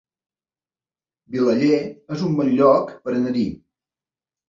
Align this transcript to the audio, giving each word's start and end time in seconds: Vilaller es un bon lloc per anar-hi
Vilaller 1.37 1.79
es 2.17 2.25
un 2.31 2.37
bon 2.43 2.53
lloc 2.59 2.93
per 3.07 3.17
anar-hi 3.19 3.49